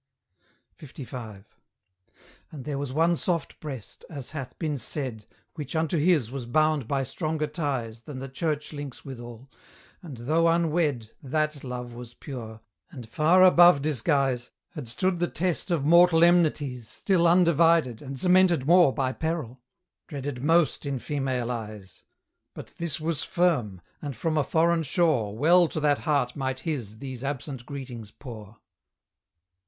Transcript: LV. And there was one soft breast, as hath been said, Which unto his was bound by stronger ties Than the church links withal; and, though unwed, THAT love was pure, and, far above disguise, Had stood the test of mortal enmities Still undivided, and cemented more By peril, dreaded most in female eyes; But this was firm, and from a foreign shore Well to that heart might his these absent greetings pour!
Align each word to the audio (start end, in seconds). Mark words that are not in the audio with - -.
LV. 0.79 1.45
And 2.51 2.65
there 2.65 2.79
was 2.79 2.91
one 2.91 3.15
soft 3.15 3.59
breast, 3.59 4.03
as 4.09 4.31
hath 4.31 4.57
been 4.57 4.79
said, 4.79 5.27
Which 5.53 5.75
unto 5.75 5.99
his 5.99 6.31
was 6.31 6.47
bound 6.47 6.87
by 6.87 7.03
stronger 7.03 7.45
ties 7.45 8.01
Than 8.01 8.17
the 8.17 8.27
church 8.27 8.73
links 8.73 9.05
withal; 9.05 9.47
and, 10.01 10.17
though 10.17 10.47
unwed, 10.47 11.11
THAT 11.21 11.63
love 11.63 11.93
was 11.93 12.15
pure, 12.15 12.61
and, 12.89 13.07
far 13.07 13.43
above 13.43 13.83
disguise, 13.83 14.49
Had 14.71 14.87
stood 14.87 15.19
the 15.19 15.27
test 15.27 15.69
of 15.69 15.85
mortal 15.85 16.23
enmities 16.23 16.87
Still 16.89 17.27
undivided, 17.27 18.01
and 18.01 18.19
cemented 18.19 18.65
more 18.65 18.91
By 18.91 19.11
peril, 19.11 19.61
dreaded 20.07 20.43
most 20.43 20.87
in 20.87 20.97
female 20.97 21.51
eyes; 21.51 22.05
But 22.55 22.73
this 22.79 22.99
was 22.99 23.23
firm, 23.23 23.81
and 24.01 24.15
from 24.15 24.35
a 24.35 24.43
foreign 24.43 24.81
shore 24.81 25.37
Well 25.37 25.67
to 25.67 25.79
that 25.79 25.99
heart 25.99 26.35
might 26.35 26.61
his 26.61 26.97
these 26.97 27.23
absent 27.23 27.67
greetings 27.67 28.09
pour! 28.09 28.57